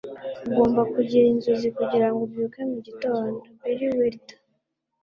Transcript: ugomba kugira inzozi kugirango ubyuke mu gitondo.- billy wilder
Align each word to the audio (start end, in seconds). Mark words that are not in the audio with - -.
ugomba 0.47 0.81
kugira 0.93 1.25
inzozi 1.33 1.67
kugirango 1.77 2.19
ubyuke 2.23 2.61
mu 2.71 2.77
gitondo.- 2.85 3.35
billy 3.61 3.87
wilder 3.95 4.37